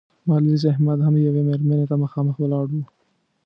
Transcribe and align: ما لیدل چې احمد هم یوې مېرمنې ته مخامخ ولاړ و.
ما 0.27 0.35
لیدل 0.43 0.59
چې 0.61 0.67
احمد 0.73 0.99
هم 1.05 1.13
یوې 1.27 1.41
مېرمنې 1.47 1.85
ته 1.89 1.95
مخامخ 2.03 2.35
ولاړ 2.39 2.65
و. 2.71 2.81